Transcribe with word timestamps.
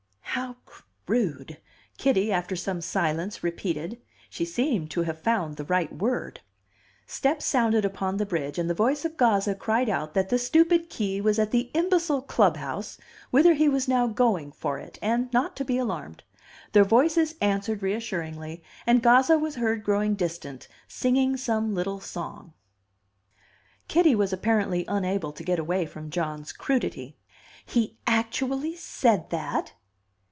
"How 0.35 0.55
crude!" 1.05 1.57
Kitty, 1.97 2.31
after 2.31 2.55
some 2.55 2.79
silence, 2.79 3.43
repeated. 3.43 3.99
She 4.29 4.45
seemed 4.45 4.89
to 4.91 5.01
have 5.01 5.19
found 5.19 5.57
the 5.57 5.65
right 5.65 5.91
word. 5.93 6.39
Steps 7.05 7.43
sounded 7.43 7.83
upon 7.83 8.15
the 8.15 8.25
bridge, 8.25 8.57
and 8.57 8.69
the 8.69 8.73
voice 8.73 9.03
of 9.03 9.17
Gazza 9.17 9.53
cried 9.53 9.89
out 9.89 10.13
that 10.13 10.29
the 10.29 10.39
stupid 10.39 10.89
key 10.89 11.19
was 11.19 11.37
at 11.37 11.51
the 11.51 11.69
imbecile 11.73 12.21
club 12.21 12.55
house, 12.55 12.97
whither 13.29 13.55
he 13.55 13.67
was 13.67 13.89
now 13.89 14.07
going 14.07 14.53
for 14.53 14.79
it, 14.79 14.97
and 15.01 15.31
not 15.33 15.53
to 15.57 15.65
be 15.65 15.77
alarmed. 15.77 16.23
Their 16.71 16.85
voices 16.85 17.35
answered 17.41 17.83
reassuringly, 17.83 18.63
and 18.87 19.03
Gazza 19.03 19.37
was 19.37 19.55
heard 19.55 19.83
growing 19.83 20.15
distant, 20.15 20.69
singing 20.87 21.35
some 21.35 21.75
little 21.75 21.99
song. 21.99 22.53
Kitty 23.89 24.15
was 24.15 24.31
apparently 24.31 24.85
unable 24.87 25.33
to 25.33 25.43
get 25.43 25.59
away 25.59 25.85
from 25.85 26.09
John's 26.09 26.53
crudity. 26.53 27.17
"He 27.65 27.97
actually 28.07 28.77
said 28.77 29.29
that?" 29.31 29.73